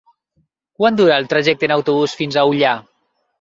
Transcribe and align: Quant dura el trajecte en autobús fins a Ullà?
Quant 0.79 0.97
dura 0.99 1.17
el 1.23 1.29
trajecte 1.33 1.69
en 1.69 1.75
autobús 1.77 2.17
fins 2.23 2.39
a 2.39 2.47
Ullà? 2.55 2.73